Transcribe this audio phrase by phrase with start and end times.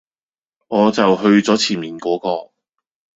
[0.67, 2.49] 我就去左前面果個